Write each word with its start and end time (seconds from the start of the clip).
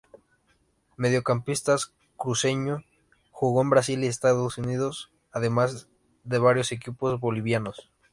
Mediocampista 0.97 1.75
cruceño, 2.17 2.83
jugó 3.29 3.61
en 3.61 3.69
Brasil 3.69 4.03
y 4.03 4.07
Estados 4.07 4.57
Unidos, 4.57 5.11
además 5.31 5.89
de 6.23 6.39
varios 6.39 6.71
equipos 6.71 7.19
bolivianos. 7.19 7.91